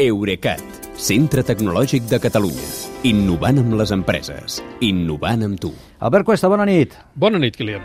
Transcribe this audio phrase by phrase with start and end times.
[0.00, 0.62] Eurecat,
[0.96, 2.68] centre tecnològic de Catalunya.
[3.04, 4.56] Innovant amb les empreses.
[4.80, 5.74] Innovant amb tu.
[6.00, 6.94] Albert Cuesta, bona nit.
[7.12, 7.84] Bona nit, Kilian.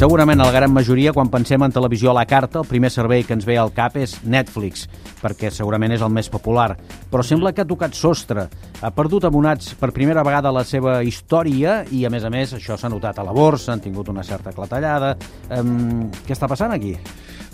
[0.00, 3.36] Segurament la gran majoria, quan pensem en televisió a la carta, el primer servei que
[3.36, 4.86] ens ve al cap és Netflix,
[5.20, 6.70] perquè segurament és el més popular.
[7.12, 8.46] Però sembla que ha tocat sostre.
[8.80, 12.56] Ha perdut abonats per primera vegada a la seva història i, a més a més,
[12.56, 15.18] això s'ha notat a la borsa, han tingut una certa clatellada.
[15.52, 16.96] Um, què està passant aquí?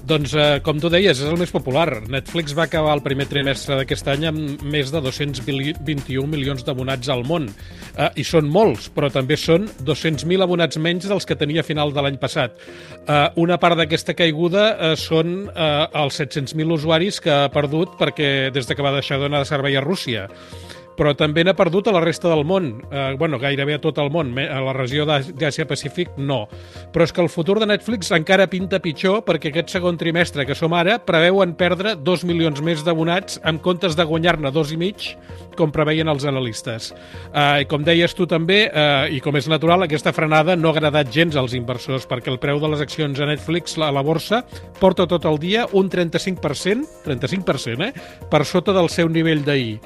[0.06, 2.04] Doncs, eh, com tu deies, és el més popular.
[2.06, 7.24] Netflix va acabar el primer trimestre d'aquest any amb més de 221 milions d'abonats al
[7.26, 7.48] món.
[7.50, 11.90] Eh, I són molts, però també són 200.000 abonats menys dels que tenia a final
[11.90, 12.54] de l'any passat.
[13.02, 15.66] Eh, una part d'aquesta caiguda eh, són eh,
[15.98, 19.50] els 700.000 usuaris que ha perdut perquè des de que va deixar de donar de
[19.50, 20.28] servei a Rússia
[20.96, 22.70] però també n'ha perdut a la resta del món.
[22.90, 24.32] Eh, bueno, gairebé a tot el món.
[24.36, 26.46] A la regió d'Àsia-Pacífic, no.
[26.92, 30.56] Però és que el futur de Netflix encara pinta pitjor perquè aquest segon trimestre que
[30.58, 35.12] som ara preveuen perdre dos milions més d'abonats en comptes de guanyar-ne dos i mig,
[35.56, 36.92] com preveien els analistes.
[37.32, 40.76] Eh, I com deies tu també, eh, i com és natural, aquesta frenada no ha
[40.76, 44.42] agradat gens als inversors perquè el preu de les accions a Netflix a la borsa
[44.80, 47.92] porta tot el dia un 35%, 35%, eh?
[48.30, 49.80] per sota del seu nivell d'ahir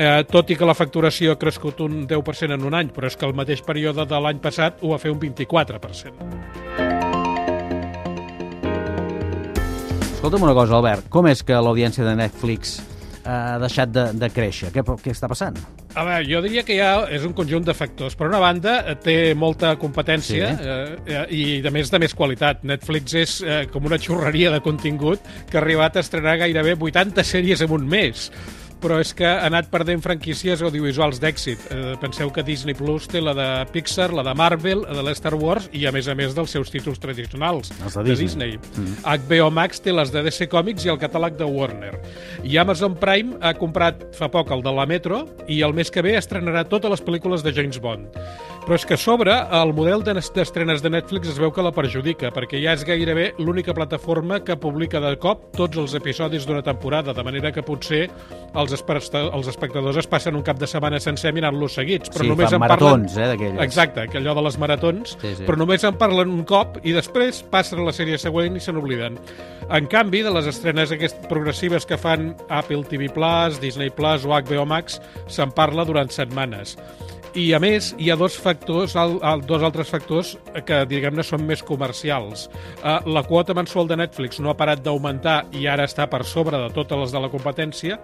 [0.00, 3.18] eh, tot i que la facturació ha crescut un 10% en un any, però és
[3.20, 6.30] que el mateix període de l'any passat ho va fer un 24%.
[10.20, 12.80] Escolta'm una cosa, Albert, com és que l'audiència de Netflix
[13.24, 14.70] ha deixat de, de créixer?
[14.72, 15.56] Què, què està passant?
[15.90, 18.16] A veure, jo diria que ja és un conjunt de factors.
[18.16, 20.68] Per una banda, té molta competència sí.
[21.10, 22.64] eh, i, a més, de més qualitat.
[22.68, 27.26] Netflix és eh, com una xurreria de contingut que ha arribat a estrenar gairebé 80
[27.26, 28.30] sèries en un mes
[28.80, 31.66] però és que ha anat perdent franquícies audiovisuals d'èxit.
[31.70, 35.34] Eh, penseu que Disney Plus té la de Pixar, la de Marvel, la de Star
[35.38, 38.56] Wars i, a més a més, dels seus títols tradicionals Els de de Disney.
[38.56, 38.58] Disney.
[38.76, 38.96] Mm.
[39.04, 41.94] HBO Max té les de DC Comics i el catàleg de Warner.
[42.44, 46.02] I Amazon Prime ha comprat fa poc el de la Metro i el mes que
[46.02, 48.08] ve estrenarà totes les pel·lícules de James Bond.
[48.60, 52.28] Però és que a sobre el model d'estrenes de Netflix es veu que la perjudica,
[52.30, 57.14] perquè ja és gairebé l'única plataforma que publica de cop tots els episodis d'una temporada,
[57.16, 58.04] de manera que potser
[58.54, 62.12] els, els espectadors es passen un cap de setmana sencer mirant-los seguits.
[62.12, 63.24] Però sí, només en maratons, parlen...
[63.24, 63.62] eh, d'aquelles.
[63.64, 65.48] Exacte, que allò de les maratons, Sí, sí.
[65.48, 68.76] però només en parlen un cop i després passen a la sèrie següent i se
[68.76, 69.18] n'obliden.
[69.70, 73.08] En canvi, de les estrenes aquestes progressives que fan Apple TV+,
[73.60, 76.76] Disney+, Plus o HBO Max, se'n parla durant setmanes.
[77.38, 80.34] I, a més, hi ha dos factors, al, al, dos altres factors
[80.66, 82.48] que, diguem-ne, són més comercials.
[82.82, 86.58] Uh, la quota mensual de Netflix no ha parat d'augmentar i ara està per sobre
[86.58, 88.00] de totes les de la competència.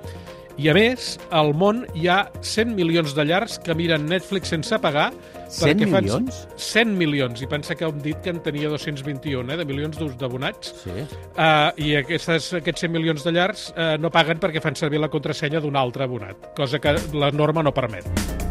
[0.57, 4.79] I, a més, al món hi ha 100 milions de llars que miren Netflix sense
[4.81, 5.11] pagar
[5.53, 6.41] 100 perquè fan milions?
[6.57, 10.17] 100 milions, i pensa que hem dit que en tenia 221, eh, de milions d'ús
[10.21, 10.73] d'abonats.
[10.87, 10.97] Sí.
[11.35, 15.13] Uh, I aquestes, aquests 100 milions de llars uh, no paguen perquè fan servir la
[15.13, 18.46] contrasenya d'un altre abonat, cosa que la norma no permet.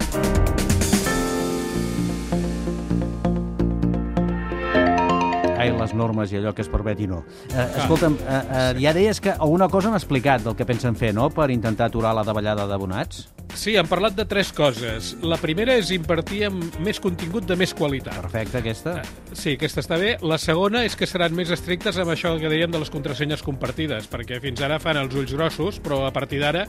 [5.65, 7.23] Ai, les normes i allò que es permet i no.
[7.49, 11.13] Eh, escolta'm, eh, eh, ja deies que alguna cosa han explicat del que pensen fer,
[11.15, 13.25] no?, per intentar aturar la davallada d'abonats?
[13.55, 15.13] Sí, han parlat de tres coses.
[15.23, 18.17] La primera és invertir en més contingut de més qualitat.
[18.25, 18.97] Perfecte, aquesta.
[19.31, 20.15] Sí, aquesta està bé.
[20.21, 24.09] La segona és que seran més estrictes amb això que dèiem de les contrasenyes compartides,
[24.11, 26.65] perquè fins ara fan els ulls grossos, però a partir d'ara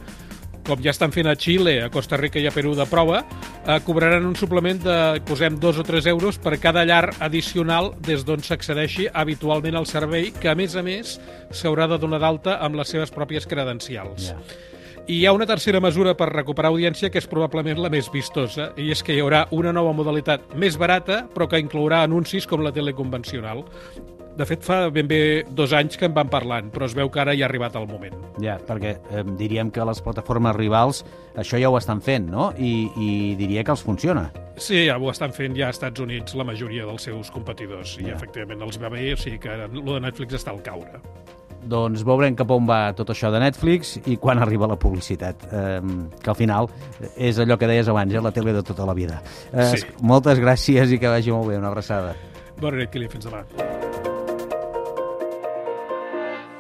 [0.67, 3.79] com ja estan fent a Xile, a Costa Rica i a Perú de prova, eh,
[3.87, 8.43] cobraran un suplement de, posem, dos o tres euros per cada llar addicional des d'on
[8.43, 11.21] s'accedeixi habitualment al servei, que a més a més
[11.55, 14.33] s'haurà de donar d'alta amb les seves pròpies credencials.
[14.33, 14.41] Ja.
[15.07, 18.73] I hi ha una tercera mesura per recuperar audiència que és probablement la més vistosa,
[18.75, 22.65] i és que hi haurà una nova modalitat més barata, però que inclourà anuncis com
[22.67, 23.63] la tele convencional.
[24.37, 27.21] De fet, fa ben bé dos anys que en van parlant, però es veu que
[27.23, 28.13] ara ja ha arribat el moment.
[28.43, 31.05] Ja, perquè eh, diríem que les plataformes rivals
[31.41, 32.51] això ja ho estan fent, no?
[32.59, 33.09] I, i
[33.41, 34.27] diria que els funciona.
[34.61, 38.11] Sí, ja ho estan fent ja als Estats Units la majoria dels seus competidors, i
[38.11, 38.15] Ja.
[38.19, 41.01] efectivament els va bé, o sigui que lo de Netflix està al caure.
[41.67, 45.81] Doncs veurem cap on va tot això de Netflix i quan arriba la publicitat, eh,
[46.23, 46.69] que al final
[47.17, 49.23] és allò que deies abans, eh, la tele de tota la vida.
[49.53, 49.87] Eh, Sí.
[50.03, 52.15] Moltes gràcies i que vagi molt bé, una abraçada.
[52.61, 53.43] Bona nit, Kili, fins demà.